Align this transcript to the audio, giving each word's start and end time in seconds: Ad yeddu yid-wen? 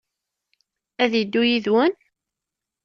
Ad 1.03 1.11
yeddu 1.15 1.41
yid-wen? 1.49 1.93